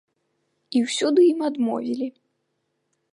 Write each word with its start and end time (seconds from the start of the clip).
І 0.79 0.81
ўсюды 0.85 1.27
ім 1.33 1.39
адмовілі. 1.49 2.07